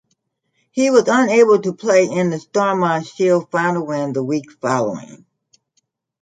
He 0.71 0.89
was 0.89 1.07
unavailable 1.07 1.61
to 1.61 1.73
play 1.75 2.07
in 2.07 2.31
the 2.31 2.39
Stormont 2.39 3.05
Shield 3.05 3.51
final 3.51 3.85
win 3.85 4.13
the 4.13 4.23
week 4.23 4.51
following. 4.59 5.27